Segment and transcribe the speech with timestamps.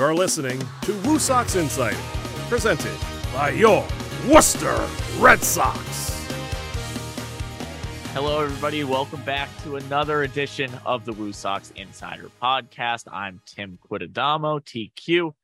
[0.00, 1.94] You're listening to Woo Sox Insider,
[2.48, 2.96] presented
[3.34, 3.86] by your
[4.30, 4.88] Worcester
[5.18, 6.26] Red Sox.
[8.14, 8.82] Hello, everybody.
[8.82, 13.12] Welcome back to another edition of the Woo Sox Insider Podcast.
[13.12, 15.34] I'm Tim Quidadamo, TQ,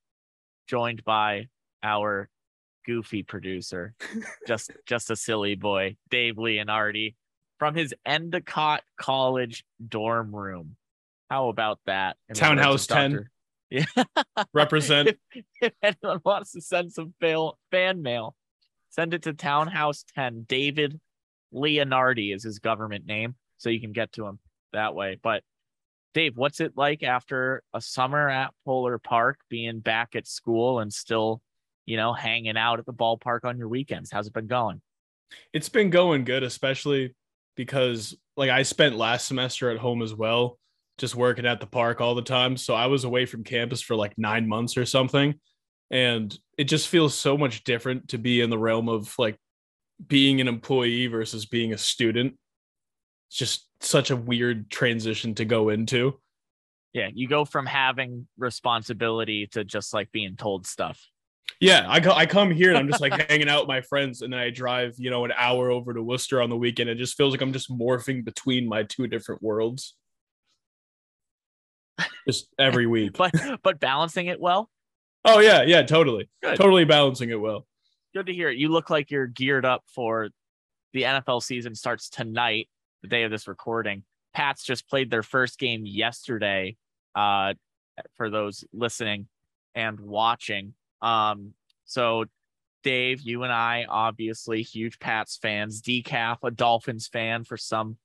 [0.66, 1.48] joined by
[1.82, 2.30] our
[2.86, 3.95] goofy producer,
[4.46, 7.14] just just a silly boy, Dave Leonardi,
[7.59, 10.77] from his Endicott College dorm room.
[11.29, 12.16] How about that?
[12.30, 13.11] In the words of Townhouse 10.
[13.12, 13.30] Dr.
[13.71, 13.85] Yeah.
[14.53, 15.17] Represent.
[15.35, 18.34] if, if anyone wants to send some fail, fan mail,
[18.91, 20.47] send it to Townhouse 10.
[20.48, 21.01] David
[21.52, 24.38] Leonardi is his government name, so you can get to him
[24.73, 25.19] that way.
[25.23, 25.43] But
[26.15, 30.93] Dave, what's it like after a summer at Polar Park, being back at school and
[30.93, 31.43] still,
[31.85, 34.10] you know, hanging out at the ballpark on your weekends?
[34.10, 34.80] How's it been going?
[35.52, 37.15] It's been going good, especially
[37.57, 40.59] because like I spent last semester at home as well,
[40.98, 42.56] just working at the park all the time.
[42.56, 45.34] So I was away from campus for like nine months or something.
[45.91, 49.38] And it just feels so much different to be in the realm of like
[50.04, 52.37] being an employee versus being a student.
[53.29, 56.18] It's just such a weird transition to go into.
[56.93, 61.01] Yeah, you go from having responsibility to just like being told stuff.
[61.60, 64.22] Yeah, I, co- I come here and I'm just like hanging out with my friends,
[64.22, 66.88] and then I drive, you know, an hour over to Worcester on the weekend.
[66.88, 69.94] It just feels like I'm just morphing between my two different worlds,
[72.27, 73.16] just every week.
[73.16, 73.32] But
[73.62, 74.71] but balancing it well.
[75.25, 76.56] oh yeah, yeah, totally, Good.
[76.56, 77.66] totally balancing it well.
[78.15, 78.50] good to hear.
[78.50, 78.59] It.
[78.59, 80.28] You look like you're geared up for
[80.93, 82.69] the NFL season starts tonight,
[83.03, 84.05] the day of this recording.
[84.34, 86.77] Pats just played their first game yesterday.
[87.15, 87.55] Uh,
[88.15, 89.27] for those listening
[89.75, 90.75] and watching.
[91.03, 92.25] Um, so
[92.83, 95.83] Dave, you and I obviously huge Pats fans.
[95.83, 97.97] Decaf, a Dolphins fan for some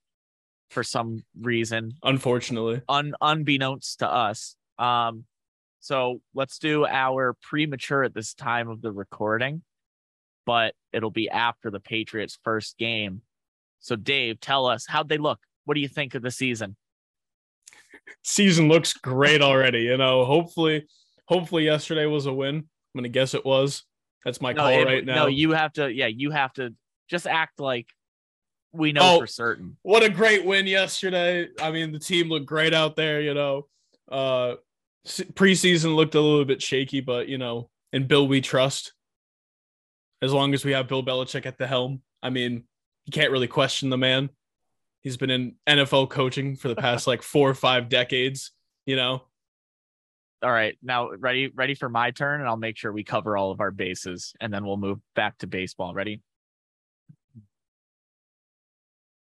[0.71, 4.55] for some reason Unfortunately, un, unbeknownst to us.
[4.79, 5.25] Um,
[5.79, 9.63] so let's do our premature at this time of the recording,
[10.45, 13.21] but it'll be after the Patriots' first game.
[13.79, 15.39] So, Dave, tell us how'd they look?
[15.65, 16.75] What do you think of the season?
[18.23, 19.81] season looks great already.
[19.81, 20.85] You know, hopefully,
[21.25, 22.55] hopefully yesterday was a win.
[22.57, 23.83] I'm gonna guess it was.
[24.25, 25.15] That's my No, call it- right now.
[25.15, 25.91] no, you have to.
[25.91, 26.73] Yeah, you have to
[27.09, 27.87] just act like
[28.73, 29.19] we know Oh.
[29.19, 29.77] for certain.
[29.81, 31.47] what a great win yesterday.
[31.61, 33.67] I mean, the team looked great out there, you know.
[34.11, 34.55] Uh
[35.07, 38.93] preseason looked a little bit shaky, but you know, in Bill we trust.
[40.21, 42.63] As long as we have Bill Belichick at the helm, I mean,
[43.05, 44.29] you can't really question the man.
[45.01, 48.51] He's been in NFL coaching for the past like 4 or 5 decades,
[48.85, 49.23] you know.
[50.43, 53.49] All right, now ready, ready for my turn, and I'll make sure we cover all
[53.49, 55.95] of our bases, and then we'll move back to baseball.
[55.95, 56.21] Ready?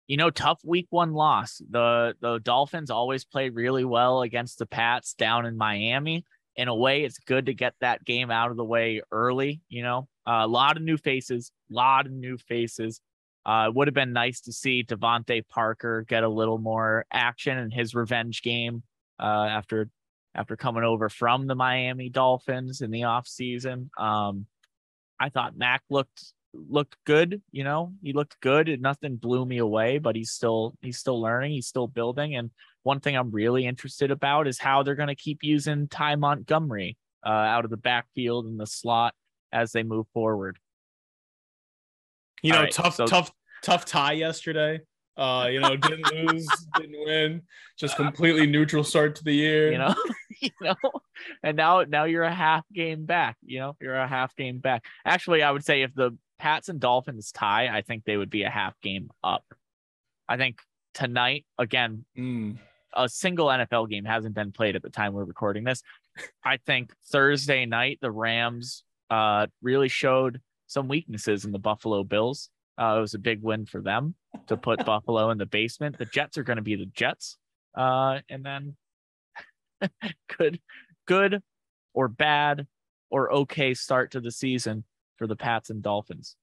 [0.07, 1.61] You know, tough week one loss.
[1.69, 6.25] The the Dolphins always play really well against the Pats down in Miami.
[6.55, 9.61] In a way, it's good to get that game out of the way early.
[9.69, 13.01] You know, a lot of new faces, a lot of new faces.
[13.45, 17.59] Uh, it would have been nice to see DeVante Parker get a little more action
[17.59, 18.83] in his revenge game
[19.21, 19.89] uh, after
[20.35, 23.89] after coming over from the Miami Dolphins in the offseason.
[23.99, 24.47] Um,
[25.19, 26.33] I thought Mac looked
[26.69, 30.75] looked good, you know, he looked good and nothing blew me away, but he's still
[30.83, 32.35] he's still learning, he's still building.
[32.37, 32.51] And
[32.83, 36.97] one thing I'm really interested about is how they're going to keep using Ty Montgomery
[37.25, 39.15] uh, out of the backfield and the slot
[39.53, 40.59] as they move forward.
[42.43, 44.81] You know, right, tough so- tough tough tie yesterday.
[45.17, 46.47] Uh, you know, didn't lose,
[46.77, 47.43] didn't win,
[47.79, 49.73] just completely neutral start to the year.
[49.73, 49.95] you know
[50.41, 50.75] you know
[51.43, 54.85] and now now you're a half game back you know you're a half game back
[55.05, 58.43] actually i would say if the pats and dolphins tie i think they would be
[58.43, 59.45] a half game up.
[60.29, 60.59] I think
[60.95, 62.59] tonight again Mm.
[62.95, 65.83] a single nfl game hasn't been played at the time we're recording this.
[66.45, 72.51] I think thursday night the rams uh really showed some weaknesses in the buffalo bills.
[72.79, 74.15] Uh, it was a big win for them
[74.49, 75.97] to put buffalo in the basement.
[75.97, 77.37] The jets are going to be the jets
[77.77, 78.77] uh and then
[80.39, 80.61] good
[81.07, 81.43] good
[81.95, 82.67] or bad
[83.11, 84.85] or okay start to the season
[85.17, 86.37] for the Pats and Dolphins.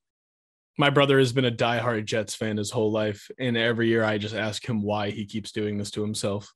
[0.77, 4.17] My brother has been a diehard Jets fan his whole life, and every year I
[4.17, 6.51] just ask him why he keeps doing this to himself.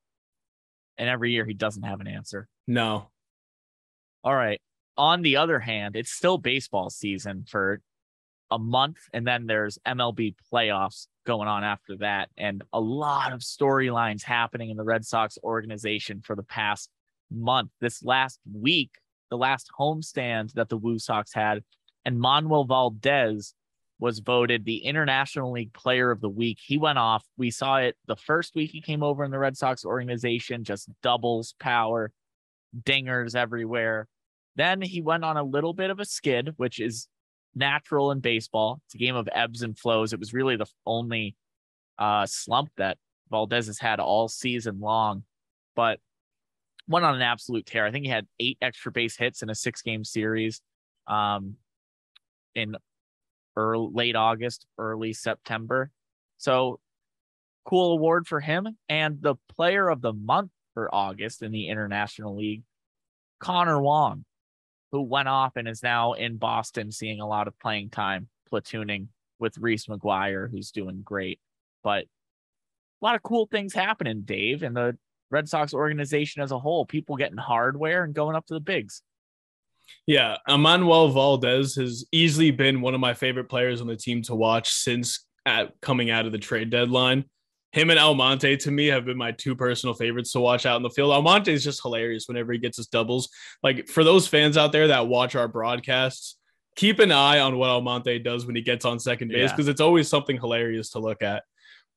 [0.97, 2.47] And every year he doesn't have an answer.
[2.67, 3.09] No,
[4.23, 4.59] All right.
[4.97, 7.81] On the other hand, it's still baseball season for
[8.49, 13.41] a month, and then there's MLB playoffs going on after that, and a lot of
[13.41, 16.89] storylines happening in the Red Sox organization for the past
[17.29, 17.69] month.
[17.79, 18.91] This last week,
[19.29, 21.63] the last homestand that the Woo Sox had,
[22.07, 23.53] and Manuel Valdez
[23.99, 26.57] was voted the International League Player of the Week.
[26.63, 27.25] He went off.
[27.35, 30.89] We saw it the first week he came over in the Red Sox organization, just
[31.03, 32.13] doubles power,
[32.83, 34.07] dingers everywhere.
[34.55, 37.09] Then he went on a little bit of a skid, which is
[37.53, 38.79] natural in baseball.
[38.85, 40.13] It's a game of ebbs and flows.
[40.13, 41.35] It was really the only
[41.99, 42.97] uh, slump that
[43.29, 45.23] Valdez has had all season long,
[45.75, 45.99] but
[46.87, 47.85] went on an absolute tear.
[47.85, 50.61] I think he had eight extra base hits in a six game series
[51.07, 51.57] um,
[52.57, 52.75] in
[53.55, 55.91] early, late August, early September.
[56.37, 56.79] So
[57.65, 58.77] cool award for him.
[58.87, 62.63] And the player of the month for August in the International League,
[63.39, 64.25] Connor Wong,
[64.91, 69.07] who went off and is now in Boston seeing a lot of playing time, platooning
[69.39, 71.39] with Reese McGuire, who's doing great.
[71.83, 72.05] But
[73.01, 74.97] a lot of cool things happening, Dave, and the
[75.29, 76.85] Red Sox organization as a whole.
[76.85, 79.01] People getting hardware and going up to the bigs.
[80.05, 84.35] Yeah, Enmanuel Valdez has easily been one of my favorite players on the team to
[84.35, 87.25] watch since at coming out of the trade deadline.
[87.73, 90.83] Him and Almonte to me have been my two personal favorites to watch out in
[90.83, 91.11] the field.
[91.11, 93.29] Almonte is just hilarious whenever he gets his doubles.
[93.61, 96.37] Like for those fans out there that watch our broadcasts,
[96.75, 99.71] keep an eye on what Almonte does when he gets on second base because yeah.
[99.71, 101.43] it's always something hilarious to look at.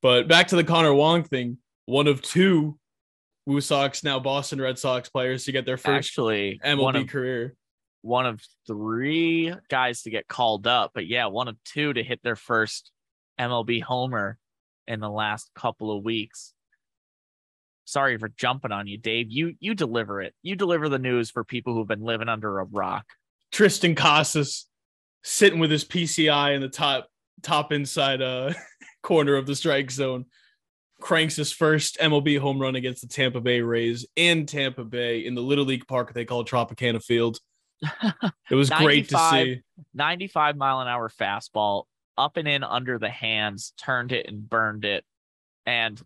[0.02, 2.78] But back to the Connor Wong thing, one of two
[3.46, 7.54] Woo Sox now Boston Red Sox players to get their first actually MLB of, career.
[8.02, 12.22] One of three guys to get called up, but yeah, one of two to hit
[12.22, 12.90] their first
[13.38, 14.38] MLB homer
[14.86, 16.52] in the last couple of weeks.
[17.84, 19.30] Sorry for jumping on you, Dave.
[19.30, 20.34] You you deliver it.
[20.42, 23.04] You deliver the news for people who've been living under a rock.
[23.52, 24.66] Triston Casas
[25.22, 27.08] sitting with his PCI in the top
[27.42, 28.52] top inside uh
[29.02, 30.26] corner of the strike zone
[31.00, 35.34] cranks his first MLB home run against the Tampa Bay Rays in Tampa Bay in
[35.34, 37.40] the Little League Park they call Tropicana Field.
[38.50, 39.62] It was great to see.
[39.94, 41.84] 95 mile an hour fastball
[42.18, 45.04] up and in under the hands, turned it and burned it.
[45.66, 46.00] And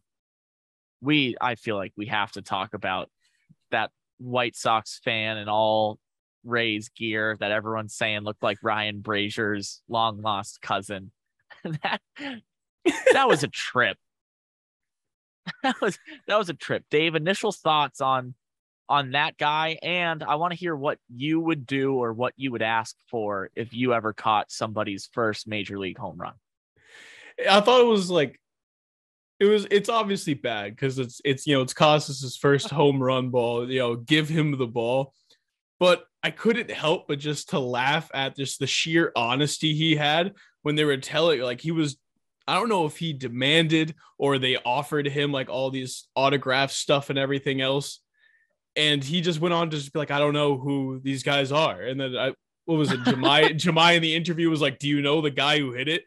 [1.01, 3.11] we, I feel like we have to talk about
[3.71, 5.99] that White Sox fan and all
[6.45, 11.11] Rays gear that everyone's saying looked like Ryan Brasier's long lost cousin.
[11.65, 12.01] that
[13.13, 13.97] that was a trip.
[15.63, 16.85] that was that was a trip.
[16.91, 18.35] Dave, initial thoughts on
[18.89, 22.53] on that guy and I want to hear what you would do or what you
[22.53, 26.35] would ask for if you ever caught somebody's first major league home run.
[27.49, 28.41] I thought it was like
[29.41, 33.31] it was it's obviously bad because it's it's you know it's Casas's first home run
[33.31, 35.13] ball, you know, give him the ball.
[35.81, 40.35] But I couldn't help but just to laugh at just the sheer honesty he had
[40.63, 41.99] when they were telling like he was
[42.47, 47.11] I don't know if he demanded or they offered him like all these autograph stuff
[47.11, 48.01] and everything else.
[48.77, 51.53] And he just went on to just be like, I don't know who these guys
[51.53, 51.81] are.
[51.81, 52.35] And then I,
[52.65, 53.01] what was it?
[53.01, 56.05] Jemai, Jemai in the interview was like, Do you know the guy who hit it?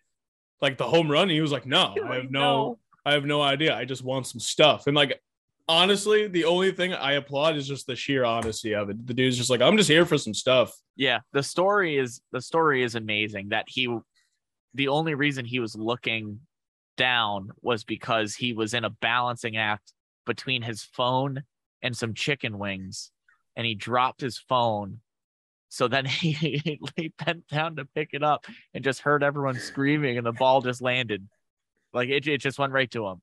[0.61, 1.23] Like the home run?
[1.23, 3.75] And he was like, No, I have no, I have no idea.
[3.75, 4.87] I just want some stuff.
[4.87, 5.21] And like,
[5.69, 9.05] honestly, the only thing I applaud is just the sheer honesty of it.
[9.05, 10.73] The dude's just like, I'm just here for some stuff.
[10.95, 11.19] Yeah.
[11.33, 13.87] The story is, the story is amazing that he
[14.73, 16.39] the only reason he was looking
[16.97, 19.93] down was because he was in a balancing act
[20.25, 21.43] between his phone
[21.81, 23.11] and some chicken wings
[23.55, 24.99] and he dropped his phone.
[25.69, 30.17] So then he, he bent down to pick it up and just heard everyone screaming
[30.17, 31.27] and the ball just landed.
[31.93, 33.21] Like it, it just went right to him.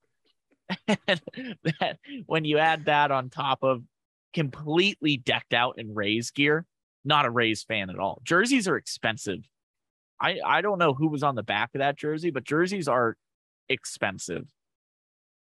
[0.89, 1.21] And
[1.81, 3.83] that, when you add that on top of
[4.33, 6.67] completely decked out in Rays gear
[7.05, 8.21] not a Rays fan at all.
[8.25, 9.41] Jerseys are expensive.
[10.20, 13.17] I I don't know who was on the back of that jersey, but jerseys are
[13.69, 14.46] expensive.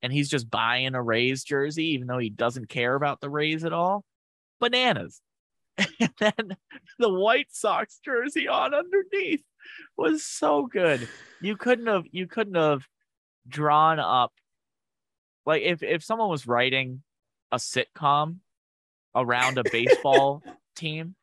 [0.03, 3.65] And he's just buying a Rays jersey, even though he doesn't care about the Rays
[3.65, 4.05] at all.
[4.61, 5.21] Bananas.
[6.01, 6.57] And then
[6.99, 9.45] the White Sox jersey on underneath
[9.97, 11.09] was so good.
[11.41, 12.87] You couldn't have you couldn't have
[13.49, 14.33] drawn up
[15.49, 17.03] like if if someone was writing
[17.51, 18.37] a sitcom
[19.15, 20.43] around a baseball
[20.77, 21.15] team,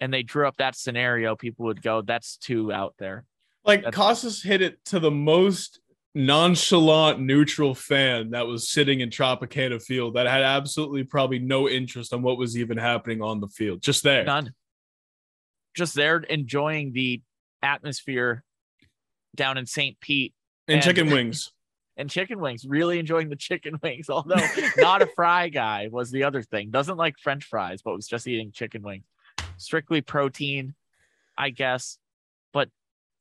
[0.00, 3.26] and they drew up that scenario, people would go, "That's too out there."
[3.66, 5.80] Like Casas hit it to the most
[6.14, 12.12] nonchalant neutral fan that was sitting in Tropicana Field that had absolutely probably no interest
[12.12, 13.82] on what was even happening on the field.
[13.82, 14.24] Just there.
[14.24, 14.52] None.
[15.76, 17.22] Just there enjoying the
[17.62, 18.42] atmosphere
[19.36, 20.00] down in St.
[20.00, 20.34] Pete.
[20.66, 21.52] And, and chicken wings.
[22.00, 22.64] And chicken wings.
[22.64, 24.08] Really enjoying the chicken wings.
[24.08, 24.38] Although
[24.76, 26.70] not a fry guy was the other thing.
[26.70, 29.02] Doesn't like French fries, but was just eating chicken wings
[29.58, 30.74] strictly protein,
[31.36, 31.98] I guess.
[32.52, 32.70] But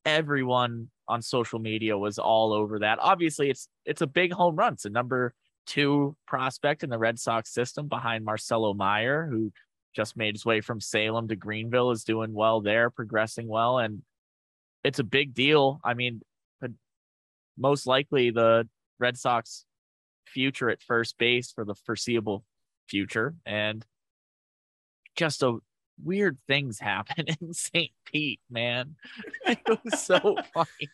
[0.06, 3.00] everyone on social media was all over that.
[3.02, 4.74] Obviously, it's it's a big home run.
[4.74, 5.34] It's a number
[5.66, 9.52] two prospect in the Red Sox system behind Marcelo Mayer, who
[9.96, 14.02] just made his way from Salem to Greenville, is doing well there, progressing well, and
[14.84, 15.80] it's a big deal.
[15.84, 16.22] I mean,
[17.58, 18.68] most likely the
[19.00, 19.66] Red Sox
[20.26, 22.44] future at first base for the foreseeable
[22.88, 23.86] future, and
[25.16, 25.58] just a
[26.04, 27.92] weird things happen in St.
[28.06, 28.96] Pete, man.
[29.46, 30.20] It was so
[30.54, 30.90] funny.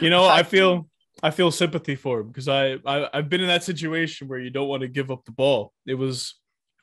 [0.00, 0.88] You know, I feel
[1.22, 4.50] I feel sympathy for him because I, I I've been in that situation where you
[4.50, 5.72] don't want to give up the ball.
[5.86, 6.34] It was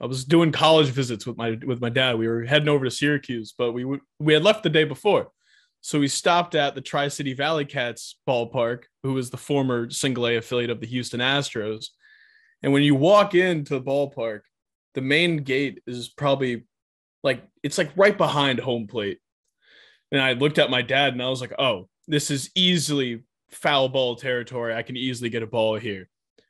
[0.02, 2.18] I was doing college visits with my with my dad.
[2.18, 3.86] We were heading over to Syracuse, but we
[4.20, 5.30] we had left the day before,
[5.82, 10.28] so we stopped at the Tri City Valley Cats ballpark, who was the former Single
[10.28, 11.90] A affiliate of the Houston Astros.
[12.64, 14.42] And when you walk into the ballpark,
[14.96, 16.66] the main gate is probably
[17.26, 19.20] like it's like right behind home plate.
[20.12, 23.90] And I looked at my dad and I was like, "Oh, this is easily foul
[23.90, 24.74] ball territory.
[24.74, 26.08] I can easily get a ball here."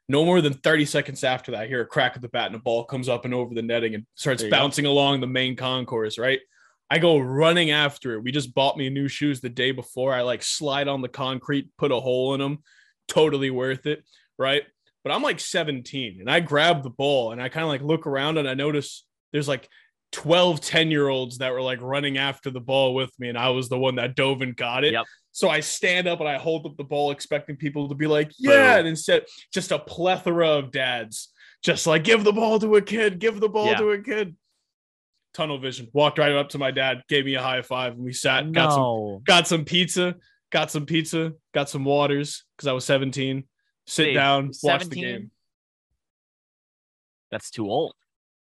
[0.07, 2.55] No more than 30 seconds after that, I hear a crack of the bat and
[2.55, 4.91] a ball comes up and over the netting and starts bouncing go.
[4.91, 6.39] along the main concourse, right?
[6.91, 8.21] I go running after it.
[8.21, 10.13] We just bought me new shoes the day before.
[10.13, 12.59] I like slide on the concrete, put a hole in them.
[13.07, 14.03] Totally worth it,
[14.37, 14.63] right?
[15.03, 18.05] But I'm like 17 and I grab the ball and I kind of like look
[18.05, 19.69] around and I notice there's like
[20.11, 23.49] 12 10 year olds that were like running after the ball with me and i
[23.49, 25.05] was the one that dove and got it yep.
[25.31, 28.31] so i stand up and i hold up the ball expecting people to be like
[28.37, 28.79] yeah Boom.
[28.79, 31.33] and instead just a plethora of dads
[31.63, 33.77] just like give the ball to a kid give the ball yeah.
[33.77, 34.35] to a kid
[35.33, 38.13] tunnel vision walked right up to my dad gave me a high five and we
[38.13, 38.51] sat no.
[38.53, 40.15] got some got some pizza
[40.51, 43.43] got some pizza got some waters because i was 17
[43.85, 44.71] sit Dave, down 17?
[44.71, 45.31] watch the game
[47.31, 48.04] that's too old you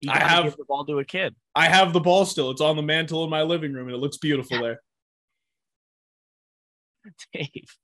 [0.09, 1.35] I have the ball to a kid.
[1.53, 2.51] I have the ball still.
[2.51, 4.81] It's on the mantle in my living room, and it looks beautiful there.
[7.33, 7.77] Dave,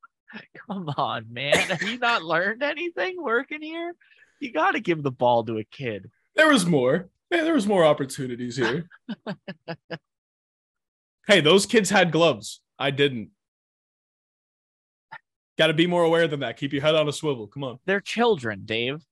[0.68, 1.58] come on, man.
[1.58, 3.94] Have you not learned anything working here?
[4.40, 6.10] You got to give the ball to a kid.
[6.36, 7.10] There was more.
[7.30, 8.90] Hey, there was more opportunities here.
[11.28, 12.62] hey, those kids had gloves.
[12.80, 13.30] I didn't.
[15.58, 16.58] Got to be more aware than that.
[16.58, 17.48] Keep your head on a swivel.
[17.48, 17.80] Come on.
[17.86, 19.06] They're children, Dave.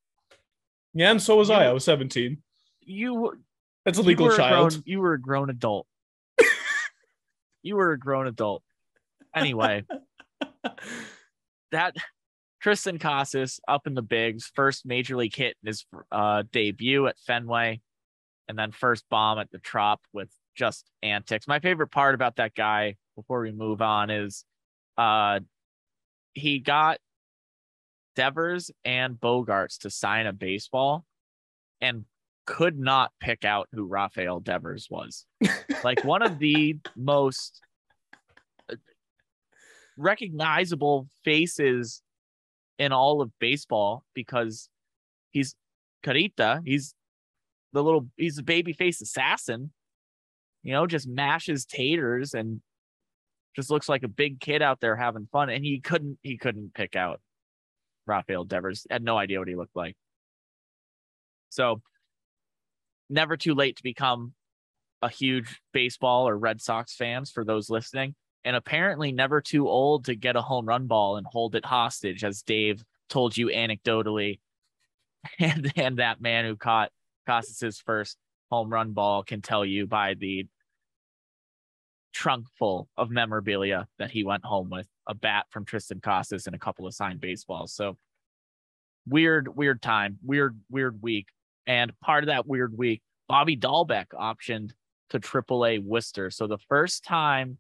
[0.94, 1.66] Yeah, and so was you, I.
[1.66, 2.42] I was 17
[2.90, 3.34] you
[3.86, 4.72] that's a legal child.
[4.72, 5.88] grown, you were a grown adult.
[7.64, 8.64] you were a grown adult.
[9.36, 9.86] Anyway,
[11.72, 11.96] that
[12.64, 17.18] Triston Casas up in the bigs, first major league hit in his uh, debut at
[17.20, 17.82] Fenway,
[18.48, 21.48] and then first bomb at the Trop with just antics.
[21.48, 24.44] My favorite part about that guy before we move on is
[24.98, 25.40] uh,
[26.34, 26.98] he got
[28.16, 31.06] Devers and Bogaerts to sign a baseball,
[31.80, 32.04] and
[32.50, 35.28] could not pick out who Rafael Devers was.
[35.84, 37.62] like one of the most
[38.72, 38.76] uh,
[39.96, 42.02] recognizable faces
[42.80, 44.68] in all of baseball because
[45.30, 45.56] he's
[46.02, 46.62] Carita.
[46.66, 46.96] He's
[47.72, 49.72] the little he's a baby face assassin.
[50.64, 52.62] You know, just mashes taters and
[53.56, 55.52] just looks like a big kid out there having fun.
[55.52, 57.22] And he couldn't he couldn't pick out
[58.08, 58.88] Rafael Devers.
[58.90, 59.96] Had no idea what he looked like.
[61.52, 61.84] So
[63.10, 64.34] never too late to become
[65.02, 68.16] a huge baseball or Red Sox fans for those listening.
[68.46, 72.24] And apparently never too old to get a home run ball and hold it hostage,
[72.24, 74.40] as Dave told you anecdotally.
[75.38, 76.92] And and that man who caught
[77.28, 78.18] Casas's first
[78.50, 80.48] home run ball can tell you by the
[82.14, 86.56] trunk full of memorabilia that he went home with a bat from Triston Casas and
[86.56, 87.74] a couple of signed baseballs.
[87.74, 87.98] So
[89.08, 91.28] weird, weird time, weird, weird week.
[91.70, 94.72] And part of that weird week, Bobby Dalbec optioned
[95.12, 96.32] to AAA Worcester.
[96.32, 97.60] So the first time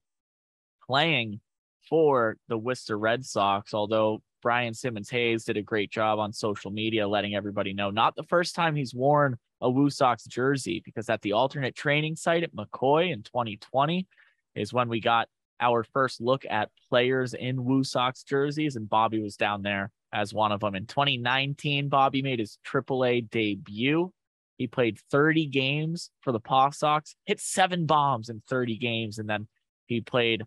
[0.87, 1.41] playing
[1.87, 6.71] for the Worcester Red Sox, although Brian Simmons Hayes did a great job on social
[6.71, 7.91] media letting everybody know.
[7.91, 12.15] Not the first time he's worn a Woo Sox jersey, because at the alternate training
[12.15, 14.07] site at McCoy in 2020
[14.55, 15.27] is when we got
[15.59, 20.33] our first look at players in Woo Sox jerseys, and Bobby was down there as
[20.33, 20.75] one of them.
[20.75, 24.11] In 2019, Bobby made his AAA debut.
[24.57, 29.29] He played 30 games for the Paw Sox, hit seven bombs in 30 games, and
[29.29, 29.47] then
[29.85, 30.43] he played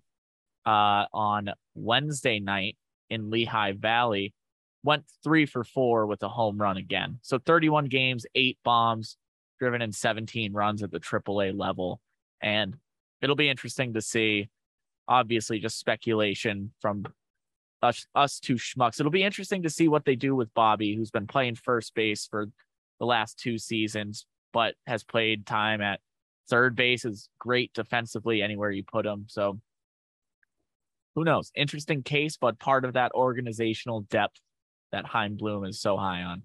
[0.66, 2.76] uh, on Wednesday night
[3.09, 4.35] in Lehigh Valley,
[4.85, 7.19] went three for four with a home run again.
[7.23, 9.16] So 31 games, eight bombs,
[9.59, 12.00] driven in 17 runs at the AAA level.
[12.40, 12.76] And
[13.21, 14.49] it'll be interesting to see.
[15.09, 17.04] Obviously, just speculation from
[17.83, 19.01] us, us two schmucks.
[19.01, 22.27] It'll be interesting to see what they do with Bobby, who's been playing first base
[22.27, 22.47] for
[23.01, 26.01] the last two seasons, but has played time at
[26.49, 27.05] third base.
[27.05, 29.25] Is great defensively anywhere you put him.
[29.29, 29.61] So
[31.15, 31.51] who knows?
[31.55, 34.41] Interesting case, but part of that organizational depth
[34.93, 36.43] that Chaim Bloom is so high on.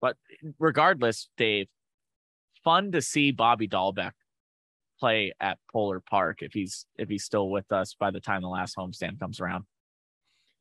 [0.00, 0.16] But
[0.58, 1.68] regardless, Dave,
[2.64, 4.12] fun to see Bobby Dalbec
[4.98, 8.48] play at Polar Park if he's if he's still with us by the time the
[8.48, 9.64] last homestand comes around.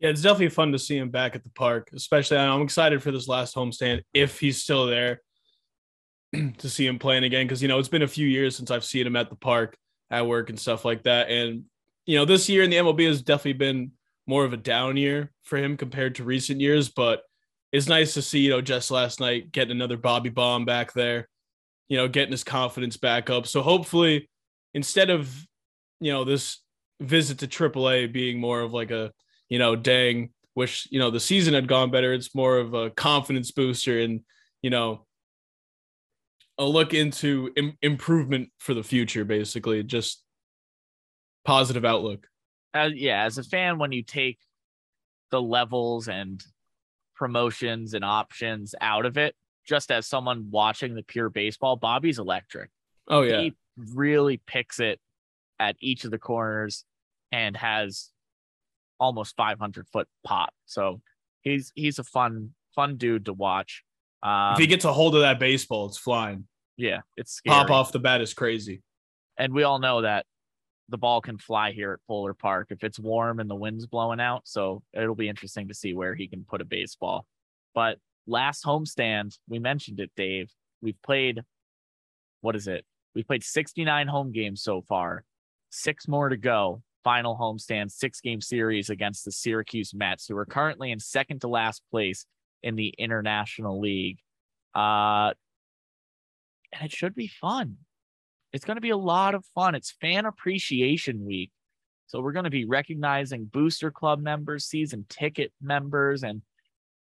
[0.02, 3.12] Yeah, it's definitely fun to see him back at the park, especially I'm excited for
[3.12, 5.22] this last homestand if he's still there.
[6.58, 8.86] to see him playing again because you know it's been a few years since I've
[8.86, 9.78] seen him at the park
[10.10, 11.30] at work and stuff like that.
[11.30, 11.66] And
[12.06, 13.92] you know, this year in the MLB has definitely been
[14.28, 17.22] more of a down year for him compared to recent years, but
[17.72, 21.28] it's nice to see, you know, just last night getting another Bobby bomb back there,
[21.90, 23.48] you know, getting his confidence back up.
[23.48, 24.30] So hopefully,
[24.74, 25.34] instead of,
[26.00, 26.60] you know, this
[27.00, 29.12] visit to AAA being more of like a,
[29.52, 32.90] you know, dang, wish, you know, the season had gone better, it's more of a
[32.92, 34.22] confidence booster and,
[34.62, 35.06] you know,
[36.58, 40.24] a look into Im- improvement for the future, basically, just
[41.44, 42.28] positive outlook.
[42.74, 44.40] As, yeah, as a fan, when you take
[45.32, 46.42] the levels and
[47.18, 49.36] promotions and options out of it,
[49.68, 52.70] just as someone watching the pure baseball, Bobby's electric.
[53.10, 55.02] Oh yeah, he really picks it
[55.60, 56.86] at each of the corners
[57.34, 58.11] and has
[59.02, 60.54] almost 500 foot pop.
[60.66, 61.02] So
[61.42, 63.84] he's he's a fun fun dude to watch.
[64.24, 66.46] Um, if he gets a hold of that baseball, it's flying.
[66.78, 67.56] Yeah, it's scary.
[67.56, 68.82] pop off the bat is crazy.
[69.38, 70.26] And we all know that
[70.88, 74.20] the ball can fly here at Polar Park if it's warm and the wind's blowing
[74.20, 74.42] out.
[74.46, 77.26] So it'll be interesting to see where he can put a baseball.
[77.74, 80.52] But last homestand, we mentioned it, Dave.
[80.82, 81.42] We've played,
[82.42, 82.86] what is it?
[83.16, 85.24] We've played 69 home games so far,
[85.70, 86.84] six more to go.
[87.04, 91.48] Final homestand, six game series against the Syracuse Mets, who are currently in second to
[91.48, 92.26] last place
[92.62, 94.20] in the International League.
[94.76, 95.34] Uh,
[96.74, 97.78] and it should be fun.
[98.54, 99.76] It's going to be a lot of fun.
[99.76, 101.52] It's fan appreciation week.
[102.08, 106.42] So we're going to be recognizing booster club members, season ticket members, and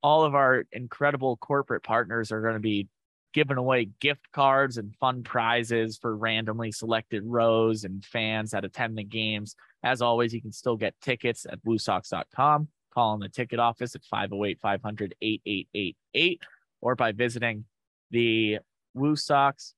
[0.02, 2.88] all of our incredible corporate partners are going to be
[3.32, 8.96] giving away gift cards and fun prizes for randomly selected rows and fans that attend
[8.96, 9.54] the games.
[9.86, 12.66] As always, you can still get tickets at woosox.com.
[12.92, 16.42] Call in the ticket office at 508 500 8888
[16.80, 17.64] or by visiting
[18.10, 18.58] the
[18.94, 19.74] Woo Sox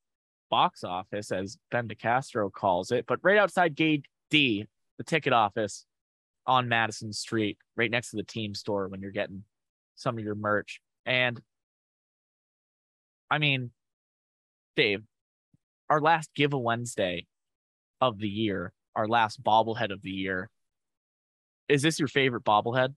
[0.50, 5.84] box office, as Ben DeCastro calls it, but right outside Gate D, the ticket office
[6.46, 9.44] on Madison Street, right next to the team store when you're getting
[9.96, 10.80] some of your merch.
[11.04, 11.38] And
[13.30, 13.72] I mean,
[14.74, 15.02] Dave,
[15.90, 17.26] our last Give a Wednesday
[18.00, 20.50] of the year, our last bobblehead of the year.
[21.68, 22.94] Is this your favorite bobblehead?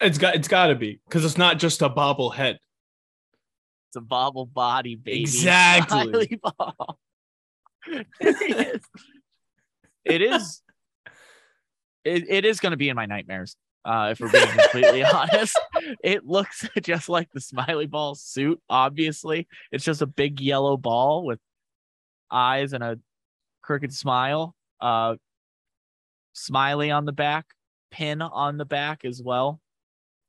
[0.00, 2.56] It's got it's got to be because it's not just a bobblehead.
[3.88, 5.22] It's a bobble body, baby.
[5.22, 6.40] Exactly.
[7.86, 8.80] it is.
[10.04, 10.62] It is.
[12.04, 13.56] It, it is going to be in my nightmares.
[13.84, 15.58] Uh, if we're being completely honest,
[16.02, 18.60] it looks just like the smiley ball suit.
[18.68, 21.38] Obviously, it's just a big yellow ball with
[22.30, 22.98] eyes and a
[23.62, 24.54] crooked smile.
[24.82, 25.16] Uh,
[26.34, 27.46] smiley on the back,
[27.90, 29.60] pin on the back as well.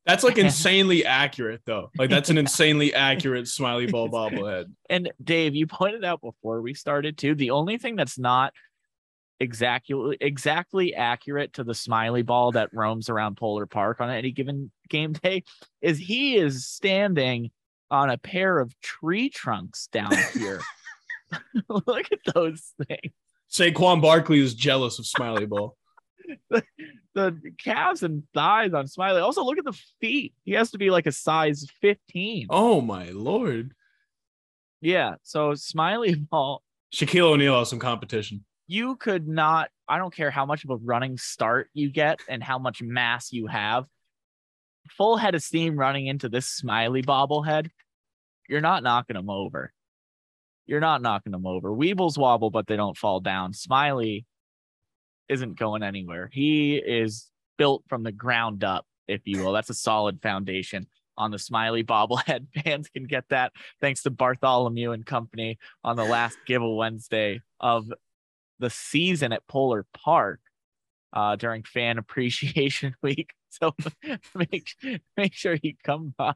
[0.06, 1.92] That's like insanely accurate, though.
[1.98, 4.66] Like that's an insanely accurate smiley ball bobblehead.
[4.90, 7.36] And Dave, you pointed out before we started too.
[7.36, 8.54] The only thing that's not
[9.40, 14.72] exactly exactly accurate to the smiley ball that roams around Polar Park on any given
[14.90, 15.44] game day
[15.82, 17.52] is he is standing
[17.90, 20.62] on a pair of tree trunks down here.
[21.70, 23.14] Look at those things.
[23.54, 25.78] Saquon Barkley is jealous of Smiley Ball.
[26.50, 26.64] the,
[27.14, 29.22] the calves and thighs on Smiley.
[29.22, 30.34] Also, look at the feet.
[30.44, 32.48] He has to be like a size 15.
[32.50, 33.74] Oh my lord.
[34.82, 35.16] Yeah.
[35.22, 36.64] So Smiley Ball.
[36.94, 38.44] Shaquille O'Neal has some competition.
[38.68, 42.42] You could not, I don't care how much of a running start you get and
[42.42, 43.86] how much mass you have.
[44.98, 47.70] Full head of steam running into this smiley bobblehead,
[48.50, 49.72] you're not knocking him over.
[50.66, 51.70] You're not knocking them over.
[51.70, 53.54] Weebles wobble, but they don't fall down.
[53.54, 54.26] Smiley
[55.30, 56.30] isn't going anywhere.
[56.32, 59.54] He is built from the ground up, if you will.
[59.54, 62.48] That's a solid foundation on the smiley bobblehead.
[62.64, 67.92] Fans can get that thanks to Bartholomew and company on the last a Wednesday of
[68.60, 70.40] the season at Polar Park
[71.12, 73.32] uh, during Fan Appreciation Week.
[73.50, 73.76] So
[74.36, 74.72] make
[75.16, 76.34] make sure you come by.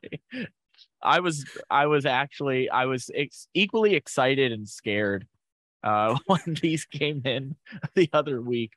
[1.02, 5.28] I was I was actually I was ex- equally excited and scared
[5.84, 7.56] uh, when these came in
[7.96, 8.72] the other week.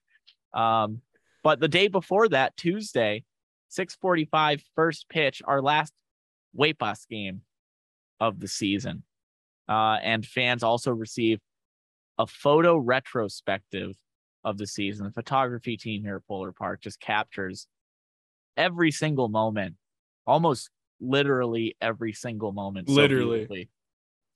[0.52, 1.00] Um,
[1.42, 3.24] but the day before that, Tuesday,
[3.68, 5.92] 645 first pitch, our last
[6.78, 7.42] bus game
[8.18, 9.04] of the season.
[9.68, 11.38] Uh, and fans also receive
[12.18, 13.94] a photo retrospective
[14.44, 15.06] of the season.
[15.06, 17.66] The photography team here at Polar Park just captures
[18.56, 19.76] every single moment,
[20.26, 22.88] almost literally every single moment.
[22.88, 23.68] So literally.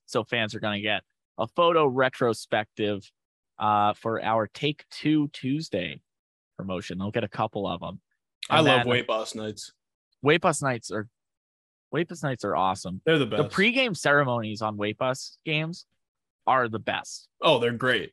[0.07, 1.03] So fans are going to get
[1.39, 3.11] a photo retrospective
[3.59, 6.01] uh, for our Take Two Tuesday
[6.57, 6.99] promotion.
[6.99, 8.01] They'll get a couple of them.
[8.51, 9.73] And I love weight bus nights.
[10.23, 11.09] Weight bus nights are
[11.91, 13.01] weight bus nights are awesome.
[13.07, 13.43] They're the best.
[13.43, 15.87] The pregame ceremonies on weight bus games
[16.47, 17.29] are the best.
[17.43, 18.13] Oh, they're great.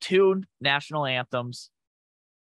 [0.00, 1.70] Two national anthems,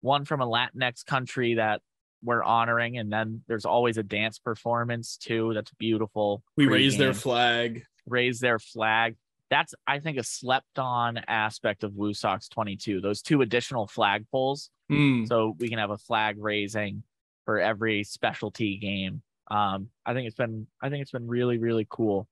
[0.00, 1.82] one from a Latinx country that
[2.24, 5.52] we're honoring, and then there's always a dance performance too.
[5.54, 6.42] That's beautiful.
[6.56, 7.84] We raise their flag.
[8.06, 9.16] raise their flag.
[9.50, 13.00] That's I think a slept on aspect of Woo Sox 22.
[13.00, 15.26] Those two additional flag poles, Mm.
[15.28, 17.02] so we can have a flag raising
[17.44, 19.22] for every specialty game.
[19.50, 22.26] Um, I think it's been I think it's been really really cool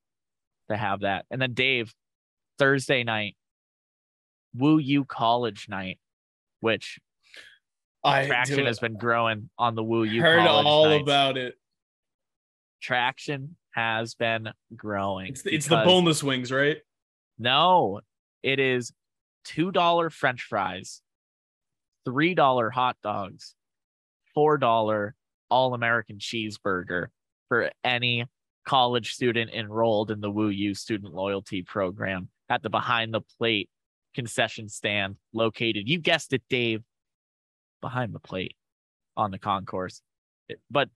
[0.71, 1.27] to have that.
[1.31, 1.95] And then Dave,
[2.59, 3.37] Thursday night,
[4.55, 5.99] Woo U College night,
[6.61, 6.99] which
[8.05, 10.21] I traction has been growing on the Woo U.
[10.21, 11.03] heard all nights.
[11.03, 11.55] about it.
[12.81, 15.29] traction has been growing.
[15.29, 16.79] It's the, it's the boneless wings, right?
[17.39, 18.01] No,
[18.43, 18.93] it is
[19.45, 21.01] two dollar French fries,
[22.05, 23.55] three dollar hot dogs,
[24.35, 25.15] four dollar
[25.49, 27.09] all American cheeseburger
[27.49, 28.27] for any
[28.67, 33.69] college student enrolled in the Woo U student loyalty program at the behind the plate
[34.15, 35.89] concession stand located.
[35.89, 36.83] You guessed it, Dave,
[37.83, 38.57] behind the plate
[39.15, 40.01] on the concourse.
[40.71, 40.89] But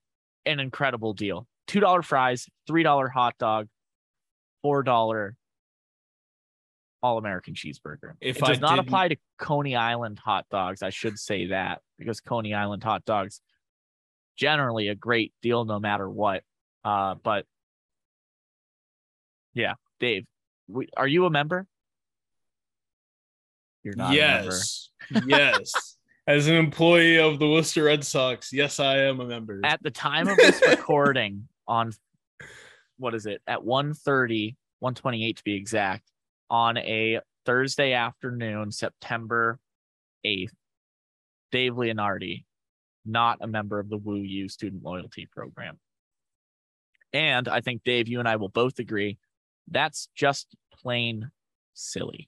[0.47, 1.45] an incredible deal.
[1.67, 3.67] Two dollar fries, three dollar hot dog,
[4.63, 5.35] four dollar
[7.03, 8.13] all American cheeseburger.
[8.19, 10.81] If it does I not didn't- apply to Coney Island hot dogs.
[10.81, 13.39] I should say that because Coney Island hot dogs
[14.35, 16.43] generally a great deal no matter what.
[16.83, 17.45] Uh, but
[19.53, 20.25] yeah, Dave,
[20.67, 21.67] we, are you a member?
[23.83, 24.45] You're not a member.
[24.45, 24.89] yes.
[25.25, 25.93] yes.
[26.27, 29.61] As an employee of the Worcester Red Sox, yes, I am a member.
[29.63, 31.93] At the time of this recording on
[32.97, 33.41] what is it?
[33.47, 36.03] At 1:30, 128 to be exact,
[36.49, 39.57] on a Thursday afternoon, September
[40.25, 40.51] 8th,
[41.53, 42.43] Dave Leonardi,
[43.05, 45.79] not a member of the Woo U student loyalty program.
[47.13, 49.17] And I think Dave, you and I will both agree
[49.69, 51.31] that's just plain
[51.73, 52.27] silly.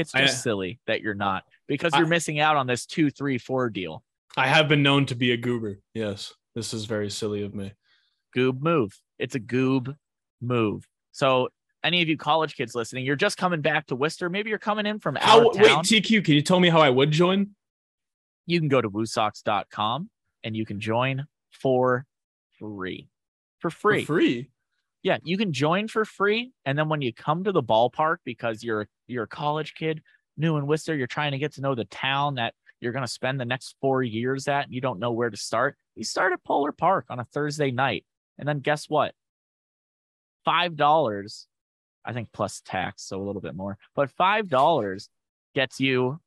[0.00, 3.38] It's I- just silly that you're not because you're missing out on this two, three,
[3.38, 4.02] four deal.
[4.36, 5.78] I have been known to be a goober.
[5.94, 6.34] Yes.
[6.54, 7.72] This is very silly of me.
[8.36, 8.98] goob move.
[9.18, 9.94] It's a goob
[10.40, 10.86] move.
[11.12, 11.48] So
[11.82, 14.28] any of you college kids listening, you're just coming back to Worcester.
[14.28, 15.70] Maybe you're coming in from out How of wait.
[15.70, 17.54] TQ, can you tell me how I would join?
[18.46, 20.10] you can go to woosox.com
[20.42, 22.04] and you can join for
[22.58, 23.08] free.
[23.60, 24.00] For free.
[24.04, 24.50] For free.
[25.02, 26.52] Yeah, you can join for free.
[26.64, 30.02] And then when you come to the ballpark, because you're you're a college kid,
[30.36, 33.40] new in Worcester, you're trying to get to know the town that you're gonna spend
[33.40, 35.76] the next four years at, and you don't know where to start.
[35.94, 38.04] You start at Polar Park on a Thursday night.
[38.38, 39.14] And then guess what?
[40.44, 41.46] Five dollars,
[42.04, 45.08] I think plus tax, so a little bit more, but five dollars
[45.54, 46.20] gets you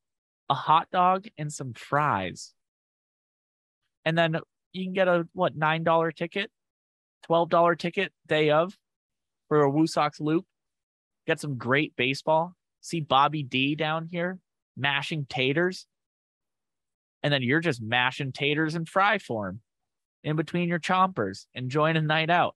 [0.50, 2.54] a hot dog and some fries.
[4.06, 4.38] And then
[4.74, 6.52] you can get a what nine dollar ticket
[7.30, 8.78] $12 ticket day of
[9.48, 10.46] for a Woo Sox loop.
[11.26, 12.56] Get some great baseball.
[12.82, 14.40] See Bobby D down here
[14.76, 15.86] mashing taters.
[17.22, 19.62] And then you're just mashing taters in fry form
[20.24, 22.56] in between your chompers, enjoying a night out.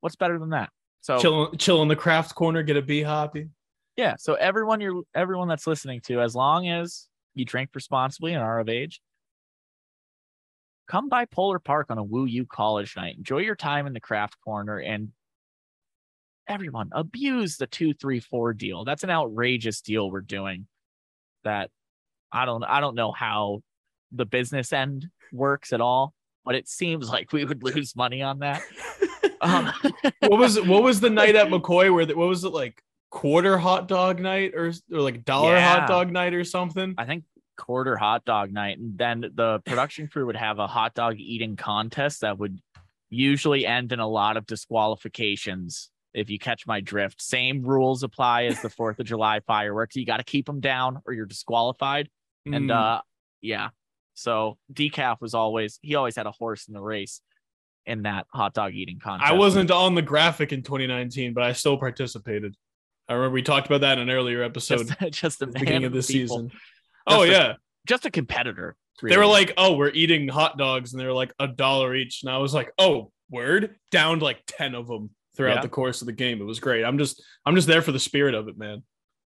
[0.00, 0.70] What's better than that?
[1.00, 3.48] So Chill, chill in the craft corner, get a bee hoppy.
[3.96, 8.42] yeah, so everyone you're everyone that's listening to, as long as you drink responsibly and
[8.42, 9.00] are of age,
[10.88, 13.16] come by Polar Park on a Woo U college night.
[13.16, 15.10] Enjoy your time in the craft corner and
[16.48, 18.84] everyone abuse the two, three, four deal.
[18.84, 20.66] That's an outrageous deal we're doing.
[21.44, 21.70] That
[22.32, 23.60] I don't I don't know how
[24.12, 28.40] the business end works at all, but it seems like we would lose money on
[28.40, 28.62] that.
[29.40, 29.72] Um,
[30.20, 33.56] What was what was the night at McCoy where the, what was it like quarter
[33.56, 35.78] hot dog night or or like dollar Yeah.
[35.80, 36.94] hot dog night or something?
[36.98, 37.24] I think
[37.58, 41.56] quarter hot dog night, and then the production crew would have a hot dog eating
[41.56, 42.58] contest that would
[43.10, 45.90] usually end in a lot of disqualifications.
[46.14, 49.94] If you catch my drift, same rules apply as the Fourth of July fireworks.
[49.94, 52.08] You got to keep them down, or you're disqualified.
[52.46, 52.74] And Mm.
[52.98, 53.02] uh,
[53.42, 53.68] yeah,
[54.14, 57.20] so decaf was always he always had a horse in the race
[57.84, 59.30] in that hot dog eating contest.
[59.30, 62.54] I wasn't on the graphic in 2019, but I still participated.
[63.08, 65.92] I remember we talked about that in an earlier episode just, just the beginning of
[65.92, 66.36] the people.
[66.38, 66.50] season.
[67.08, 67.52] Oh a- yeah,
[67.86, 68.76] just a competitor.
[69.02, 72.22] they were like, "Oh, we're eating hot dogs," and they were like a dollar each,
[72.22, 75.62] and I was like, "Oh, word!" Downed like ten of them throughout Yeah.
[75.62, 76.40] the course of the game.
[76.40, 76.84] It was great.
[76.84, 78.82] I'm just, I'm just there for the spirit of it, man.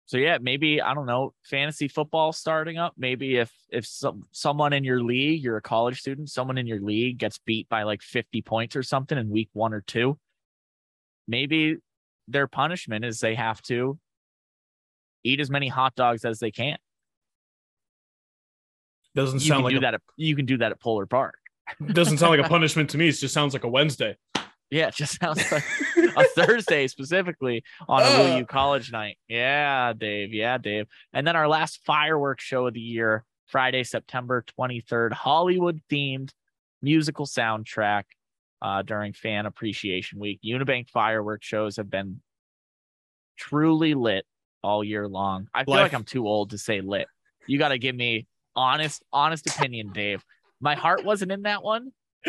[0.07, 2.93] So yeah, maybe I don't know, fantasy football starting up.
[2.97, 6.81] Maybe if if some someone in your league, you're a college student, someone in your
[6.81, 10.17] league gets beat by like 50 points or something in week 1 or 2,
[11.27, 11.77] maybe
[12.27, 13.97] their punishment is they have to
[15.23, 16.77] eat as many hot dogs as they can.
[19.15, 21.35] Doesn't You sound like do a, that at, you can do that at Polar Park.
[21.93, 23.09] doesn't sound like a punishment to me.
[23.09, 24.17] It just sounds like a Wednesday.
[24.69, 25.65] Yeah, it just sounds like
[26.15, 28.35] a Thursday specifically on a.
[28.35, 29.17] WU college night.
[29.27, 30.33] Yeah, Dave.
[30.33, 30.87] Yeah, Dave.
[31.11, 36.29] And then our last fireworks show of the year, Friday, September 23rd, Hollywood themed
[36.81, 38.03] musical soundtrack
[38.61, 40.39] uh, during Fan Appreciation Week.
[40.45, 42.21] Unibank fireworks shows have been
[43.37, 44.25] truly lit
[44.63, 45.47] all year long.
[45.53, 47.07] I feel Life- like I'm too old to say lit.
[47.45, 50.23] You got to give me honest, honest opinion, Dave.
[50.59, 51.91] My heart wasn't in that one.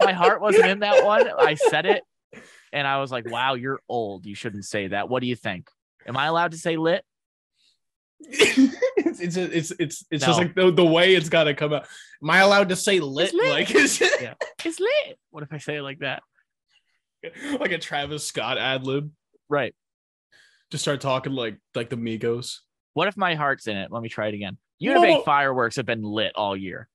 [0.00, 1.28] My heart wasn't in that one.
[1.38, 2.02] I said it
[2.72, 4.26] and I was like, wow, you're old.
[4.26, 5.08] You shouldn't say that.
[5.08, 5.68] What do you think?
[6.06, 7.04] Am I allowed to say lit?
[8.20, 11.86] it's it's it's it's, it's just like the, the way it's got to come out.
[12.22, 13.34] Am I allowed to say lit?
[13.34, 13.50] lit.
[13.50, 14.34] Like is it Yeah.
[14.64, 15.18] It's lit.
[15.30, 16.22] What if I say it like that?
[17.58, 19.10] like a Travis Scott ad lib?
[19.48, 19.74] Right.
[20.70, 22.58] Just start talking like like the Migos.
[22.96, 23.92] What if my heart's in it?
[23.92, 24.56] Let me try it again.
[24.80, 24.94] Whoa.
[24.94, 26.88] Unibank fireworks have been lit all year.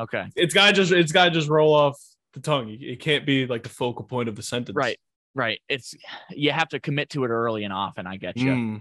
[0.00, 0.28] Okay.
[0.34, 2.00] It's gotta just it's gotta just roll off
[2.32, 2.74] the tongue.
[2.80, 4.74] It can't be like the focal point of the sentence.
[4.74, 4.98] Right.
[5.34, 5.60] Right.
[5.68, 5.94] It's
[6.30, 8.06] you have to commit to it early and often.
[8.06, 8.52] I get you.
[8.52, 8.80] Mm.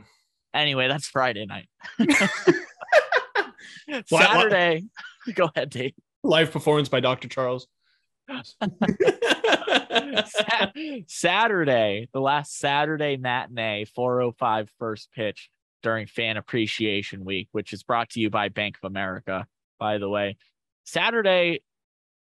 [0.53, 1.67] Anyway, that's Friday night.
[4.05, 4.85] Saturday.
[5.35, 5.91] Go ahead, Dave.
[6.23, 7.27] Live performance by Dr.
[7.27, 7.67] Charles.
[10.25, 10.71] Sa-
[11.07, 15.49] Saturday, the last Saturday matinee, 405 first pitch
[15.81, 19.45] during Fan Appreciation Week, which is brought to you by Bank of America,
[19.79, 20.37] by the way.
[20.83, 21.61] Saturday,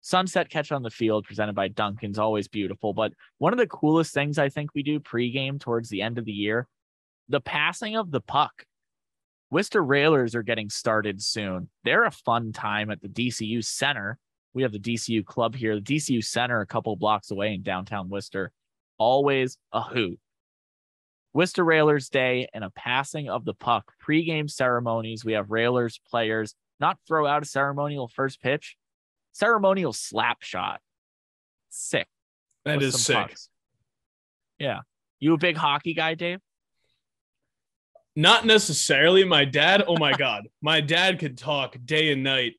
[0.01, 2.93] sunset catch on the field presented by Dunkin's always beautiful.
[2.93, 6.25] But one of the coolest things I think we do pregame towards the end of
[6.25, 6.67] the year,
[7.29, 8.65] the passing of the puck.
[9.49, 11.69] Worcester Railers are getting started soon.
[11.83, 14.17] They're a fun time at the DCU Center.
[14.53, 18.09] We have the DCU club here, the DCU Center, a couple blocks away in downtown
[18.09, 18.51] Worcester.
[18.97, 20.19] Always a hoot.
[21.33, 23.93] Worcester Railers Day and a passing of the puck.
[23.99, 25.23] Pre-game ceremonies.
[25.23, 28.75] We have Railers players not throw out a ceremonial first pitch,
[29.31, 30.81] ceremonial slap shot.
[31.69, 32.07] Sick.
[32.65, 33.15] That is sick.
[33.15, 33.49] pucks.
[34.59, 34.81] Yeah.
[35.19, 36.39] You a big hockey guy, Dave?
[38.15, 39.23] Not necessarily.
[39.23, 42.55] My dad, oh my God, my dad could talk day and night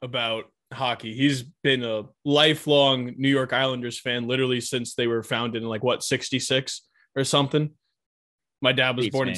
[0.00, 1.14] about hockey.
[1.14, 5.82] He's been a lifelong New York Islanders fan, literally since they were founded in like
[5.82, 6.82] what, 66
[7.14, 7.70] or something.
[8.60, 9.36] My dad was Beats born in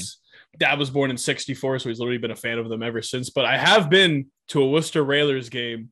[0.59, 3.31] dad was born in 64, so he's literally been a fan of them ever since.
[3.31, 5.91] But I have been to a Worcester Railers game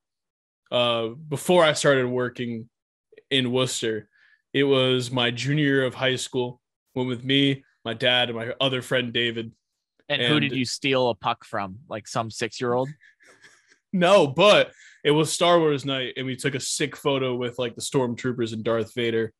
[0.72, 2.68] uh before I started working
[3.30, 4.08] in Worcester.
[4.52, 6.60] It was my junior year of high school.
[6.94, 9.52] Went with me, my dad, and my other friend David.
[10.08, 11.78] And, who did you steal a puck from?
[11.88, 12.88] Like some six year old?
[13.92, 14.72] No, but
[15.06, 18.52] it was Star Wars night, and we took a sick photo with like the stormtroopers
[18.52, 19.32] and Darth Vader.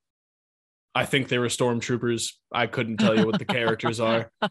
[0.95, 2.35] I think they were stormtroopers.
[2.53, 4.31] I couldn't tell you what the characters are.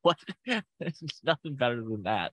[0.00, 0.18] What?
[0.46, 2.32] There's nothing better than that.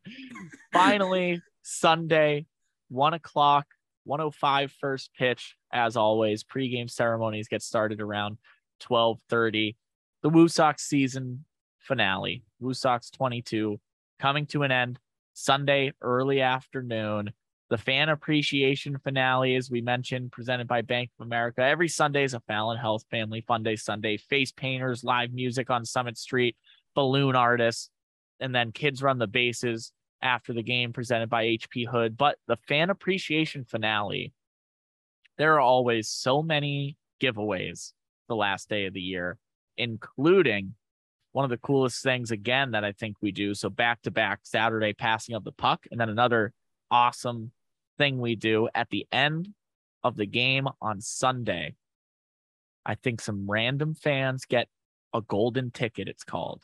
[0.72, 2.46] Finally, Sunday,
[2.88, 3.66] one o'clock,
[4.06, 5.58] 105 first pitch.
[5.74, 8.38] As always, pregame ceremonies get started around
[8.84, 9.76] 12:30.
[10.22, 11.44] The Woo Sox season
[11.80, 13.82] finale, Woo Sox 22,
[14.18, 14.98] coming to an end
[15.34, 17.34] Sunday early afternoon.
[17.74, 21.64] The fan appreciation finale, as we mentioned, presented by Bank of America.
[21.64, 24.18] Every Sunday is a Fallon Health Family Fun Day Sunday.
[24.18, 26.56] Face painters, live music on Summit Street,
[26.94, 27.90] balloon artists,
[28.40, 32.16] and then kids run the bases after the game presented by HP Hood.
[32.16, 34.34] But the fan appreciation finale,
[35.40, 37.94] there are always so many giveaways
[38.28, 39.40] the last day of the year,
[39.78, 40.76] including
[41.32, 43.56] one of the coolest things again that I think we do.
[43.56, 46.54] So back to back Saturday passing of the puck, and then another
[46.92, 47.52] awesome
[47.97, 49.49] thing we do at the end
[50.03, 51.75] of the game on Sunday.
[52.86, 54.67] I think some random fans get
[55.13, 56.63] a golden ticket, it's called.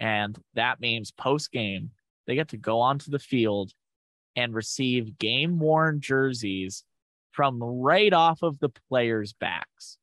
[0.00, 1.90] And that means post game,
[2.26, 3.72] they get to go onto the field
[4.36, 6.84] and receive game worn jerseys
[7.32, 9.98] from right off of the players' backs.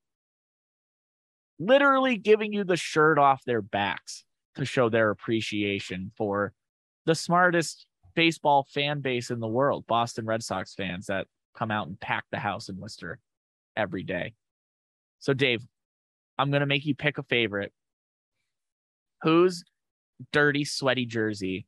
[1.59, 6.53] Literally giving you the shirt off their backs to show their appreciation for
[7.05, 7.85] the smartest
[8.15, 12.25] baseball fan base in the world, Boston Red Sox fans that come out and pack
[12.31, 13.19] the house in Worcester
[13.75, 14.33] every day.
[15.19, 15.65] So, Dave,
[16.37, 17.71] I'm going to make you pick a favorite.
[19.21, 19.63] Whose
[20.31, 21.65] dirty, sweaty jersey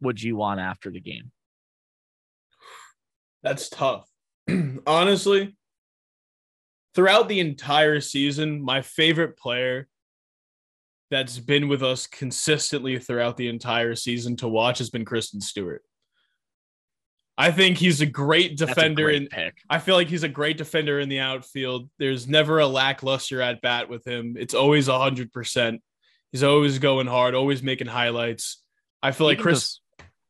[0.00, 1.30] would you want after the game?
[3.42, 4.08] That's tough.
[4.86, 5.56] Honestly,
[6.94, 9.88] throughout the entire season, my favorite player
[11.14, 15.82] that's been with us consistently throughout the entire season to watch has been Christin Stewart.
[17.36, 19.54] I think he's a great defender pick.
[19.68, 21.88] I feel like he's a great defender in the outfield.
[21.98, 24.36] There's never a lackluster at bat with him.
[24.38, 25.78] It's always 100%.
[26.30, 28.62] He's always going hard, always making highlights.
[29.02, 29.80] I feel like Even Chris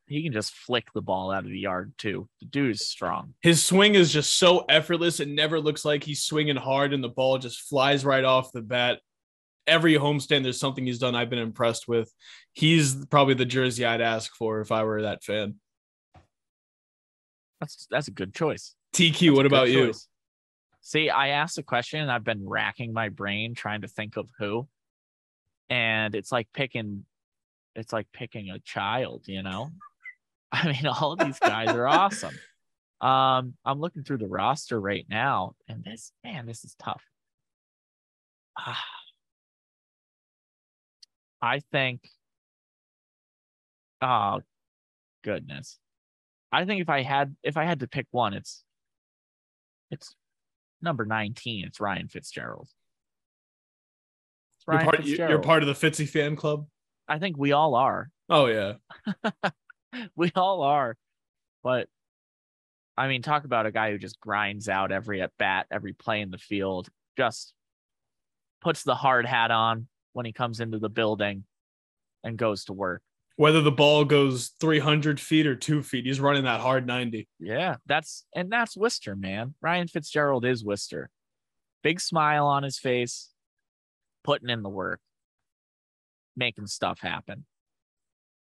[0.07, 2.29] he can just flick the ball out of the yard too.
[2.40, 3.35] The dude is strong.
[3.40, 5.20] His swing is just so effortless.
[5.20, 8.62] It never looks like he's swinging hard and the ball just flies right off the
[8.62, 9.01] bat.
[9.66, 12.12] Every homestand, there's something he's done I've been impressed with.
[12.53, 15.57] He's probably the jersey I'd ask for if I were that fan.
[17.61, 18.74] That's that's a good choice.
[18.94, 19.92] TQ, That's what about you?
[20.83, 24.29] See, I asked a question and I've been racking my brain trying to think of
[24.38, 24.68] who.
[25.70, 27.07] And it's like picking
[27.74, 29.70] it's like picking a child, you know?
[30.53, 32.35] I mean, all of these guys are awesome.
[33.00, 37.03] Um, I'm looking through the roster right now, and this man, this is tough.
[38.57, 38.85] Ah.
[41.45, 42.09] I think
[44.01, 44.41] oh
[45.23, 45.79] goodness.
[46.51, 48.65] I think if I had if I had to pick one, it's
[49.91, 50.15] it's
[50.81, 51.67] number 19.
[51.67, 52.69] It's Ryan Fitzgerald.
[54.57, 56.67] It's You're part, you- you're part of the Fitzy fan club.
[57.07, 58.09] I think we all are.
[58.31, 58.75] Oh yeah,
[60.17, 60.97] we all are.
[61.63, 61.89] But
[62.97, 66.23] I mean, talk about a guy who just grinds out every at bat, every play
[66.23, 67.53] in the field, just
[68.63, 71.44] puts the hard hat on when he comes into the building
[72.24, 73.03] and goes to work.
[73.37, 77.29] whether the ball goes 300 feet or two feet, he's running that hard 90.
[77.40, 79.55] Yeah, that's and that's Worcester, man.
[79.61, 81.11] Ryan Fitzgerald is Worcester.
[81.83, 83.31] Big smile on his face,
[84.22, 85.00] putting in the work,
[86.37, 87.44] making stuff happen.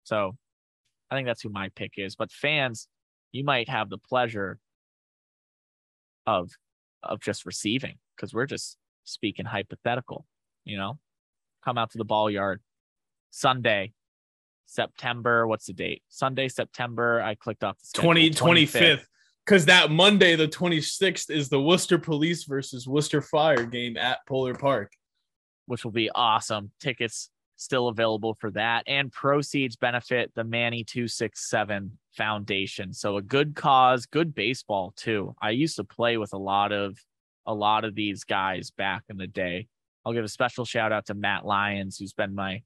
[0.04, 0.36] So
[1.10, 2.14] I think that's who my pick is.
[2.16, 2.88] But fans,
[3.32, 4.58] you might have the pleasure
[6.26, 6.52] of
[7.02, 10.24] of just receiving because we're just speaking hypothetical,
[10.64, 10.98] you know.
[11.64, 12.60] Come out to the ball yard
[13.30, 13.92] Sunday,
[14.66, 15.46] September.
[15.46, 16.02] What's the date?
[16.08, 17.22] Sunday, September.
[17.22, 19.04] I clicked off the schedule, 20, 25th.
[19.44, 24.54] Because that Monday, the 26th, is the Worcester Police versus Worcester Fire game at Polar
[24.54, 24.92] Park.
[25.66, 26.70] which will be awesome.
[26.80, 32.92] Tickets still available for that, and proceeds benefit the Manny Two Six Seven Foundation.
[32.92, 35.34] So a good cause, good baseball too.
[35.40, 36.98] I used to play with a lot of
[37.46, 39.68] a lot of these guys back in the day.
[40.04, 42.62] I'll give a special shout out to Matt Lyons, who's been my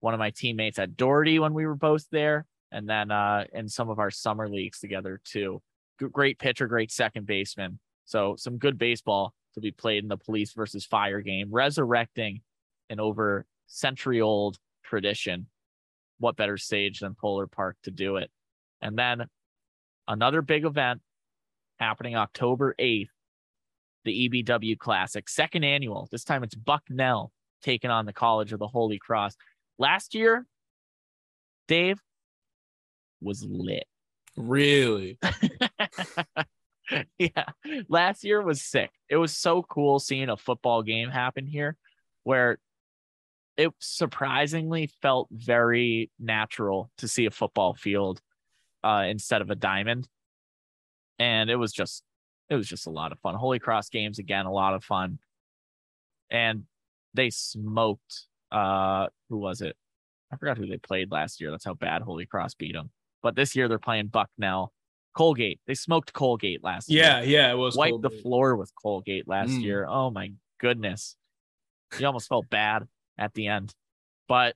[0.00, 3.68] one of my teammates at Doherty when we were both there, and then uh, in
[3.68, 5.60] some of our summer leagues together too.
[5.98, 7.78] Great pitcher, great second baseman.
[8.06, 12.40] So some good baseball to be played in the police versus fire game, resurrecting
[12.88, 15.46] an over century old tradition.
[16.18, 18.30] What better stage than Polar Park to do it?
[18.80, 19.26] And then
[20.08, 21.00] another big event
[21.78, 23.08] happening October 8th,
[24.04, 26.08] the EBW Classic, second annual.
[26.10, 27.32] This time it's Bucknell
[27.62, 29.36] taking on the College of the Holy Cross.
[29.78, 30.46] Last year,
[31.68, 32.00] Dave
[33.20, 33.84] was lit.
[34.36, 35.18] Really?
[37.18, 37.44] yeah.
[37.88, 38.90] Last year was sick.
[39.08, 41.76] It was so cool seeing a football game happen here
[42.24, 42.58] where
[43.56, 48.20] it surprisingly felt very natural to see a football field
[48.82, 50.08] uh, instead of a diamond.
[51.18, 52.02] And it was just
[52.50, 53.34] it was just a lot of fun.
[53.36, 55.18] Holy Cross games again, a lot of fun.
[56.30, 56.64] And
[57.14, 59.76] they smoked uh who was it?
[60.32, 61.50] I forgot who they played last year.
[61.50, 62.90] That's how bad Holy Cross beat them.
[63.22, 64.72] But this year they're playing Bucknell.
[65.16, 65.60] Colgate.
[65.66, 67.02] They smoked Colgate last year.
[67.02, 67.76] Yeah, yeah, it was.
[67.76, 69.62] Wiped the floor with Colgate last Mm.
[69.62, 69.86] year.
[69.88, 71.16] Oh my goodness.
[71.98, 72.86] You almost felt bad
[73.18, 73.74] at the end,
[74.28, 74.54] but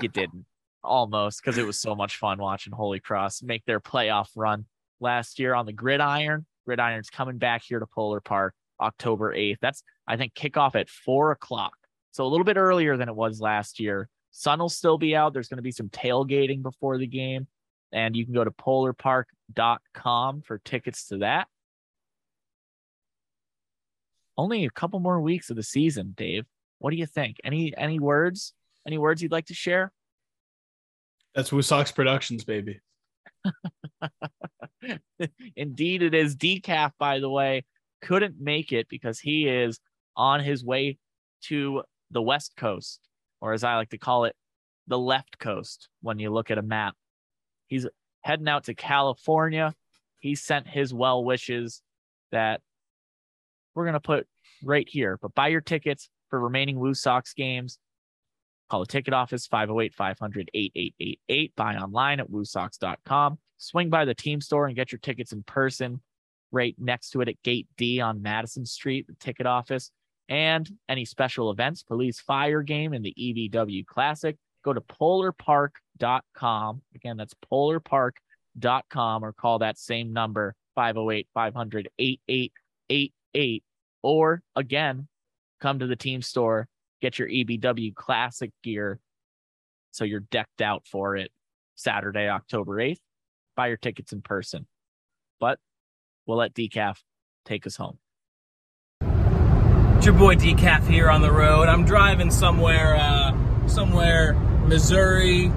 [0.00, 0.44] you didn't
[0.84, 4.66] almost because it was so much fun watching Holy Cross make their playoff run
[5.00, 6.44] last year on the gridiron.
[6.68, 9.58] Gridiron's coming back here to Polar Park October 8th.
[9.60, 11.72] That's, I think, kickoff at four o'clock.
[12.12, 14.08] So a little bit earlier than it was last year.
[14.30, 15.32] Sun will still be out.
[15.32, 17.46] There's going to be some tailgating before the game.
[17.92, 21.48] And you can go to polarpark.com for tickets to that.
[24.36, 26.44] Only a couple more weeks of the season, Dave.
[26.78, 27.38] What do you think?
[27.42, 28.52] Any any words?
[28.86, 29.90] Any words you'd like to share?
[31.34, 32.80] That's Woo Sox Productions, baby.
[35.56, 36.36] Indeed, it is.
[36.36, 37.64] Decaf, by the way,
[38.02, 39.80] couldn't make it because he is
[40.16, 40.98] on his way
[41.44, 43.00] to the West Coast,
[43.40, 44.34] or as I like to call it,
[44.86, 46.94] the left coast when you look at a map.
[47.66, 47.86] He's
[48.22, 49.74] heading out to California.
[50.18, 51.82] He sent his well wishes
[52.32, 52.60] that
[53.74, 54.26] we're going to put
[54.64, 55.18] right here.
[55.20, 57.78] But buy your tickets for remaining Woo Sox games.
[58.70, 61.56] Call the ticket office 508 500 8888.
[61.56, 63.38] Buy online at woosox.com.
[63.56, 66.00] Swing by the team store and get your tickets in person
[66.52, 69.90] right next to it at Gate D on Madison Street, the ticket office.
[70.28, 76.82] And any special events, police fire game and the EBW Classic, go to polarpark.com.
[76.94, 83.64] Again, that's polarpark.com or call that same number 508 500 8888.
[84.02, 85.08] Or again,
[85.60, 86.68] come to the team store,
[87.00, 89.00] get your EBW Classic gear
[89.90, 91.30] so you're decked out for it
[91.74, 92.98] Saturday, October 8th
[93.58, 94.66] buy your tickets in person.
[95.40, 95.58] But
[96.26, 96.98] we'll let Decaf
[97.44, 97.98] take us home.
[99.02, 101.66] It's your boy Decaf here on the road.
[101.66, 105.48] I'm driving somewhere, uh, somewhere Missouri.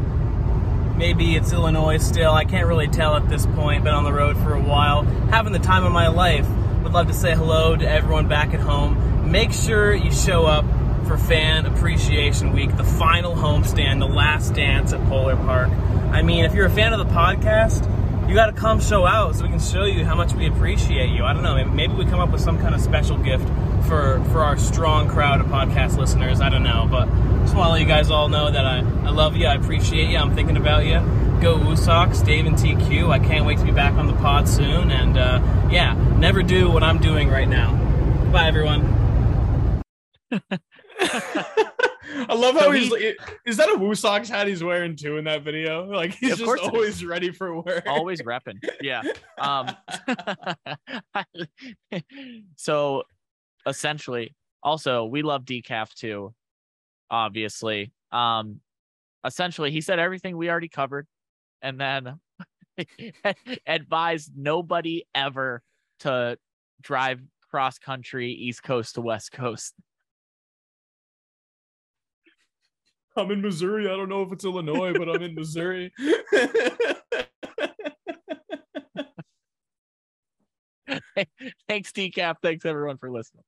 [0.98, 2.32] Maybe it's Illinois still.
[2.32, 3.84] I can't really tell at this point.
[3.84, 5.04] Been on the road for a while.
[5.30, 6.48] Having the time of my life.
[6.82, 9.32] Would love to say hello to everyone back at home.
[9.32, 10.66] Make sure you show up
[11.12, 15.70] for Fan Appreciation Week, the final homestand, the last dance at Polar Park.
[16.10, 17.84] I mean, if you're a fan of the podcast,
[18.30, 21.10] you got to come show out so we can show you how much we appreciate
[21.10, 21.26] you.
[21.26, 23.46] I don't know, maybe we come up with some kind of special gift
[23.90, 26.40] for for our strong crowd of podcast listeners.
[26.40, 27.08] I don't know, but
[27.42, 30.10] just want to let you guys all know that I, I love you, I appreciate
[30.10, 31.02] you, I'm thinking about you.
[31.42, 33.10] Go Woo Dave and TQ.
[33.10, 36.72] I can't wait to be back on the pod soon, and uh, yeah, never do
[36.72, 37.76] what I'm doing right now.
[38.32, 39.02] Bye, everyone.
[42.30, 42.94] I love how he's.
[42.96, 45.86] he- Is that a Woo Sox hat he's wearing too in that video?
[45.92, 46.70] Like he's just course it is.
[46.70, 47.84] always ready for work.
[47.88, 48.58] always repping.
[48.82, 49.02] Yeah.
[49.40, 49.70] Um
[52.56, 53.04] so
[53.66, 56.34] essentially also we love decaf too,
[57.10, 57.92] obviously.
[58.12, 58.60] Um
[59.26, 61.08] essentially he said everything we already covered
[61.62, 62.20] and then
[63.68, 65.62] advised nobody ever
[66.00, 66.38] to
[66.82, 69.74] drive cross country east coast to west coast.
[73.18, 73.88] I'm in Missouri.
[73.88, 75.92] I don't know if it's Illinois, but I'm in Missouri.
[81.68, 83.44] Thanks decaf, thanks everyone for listening.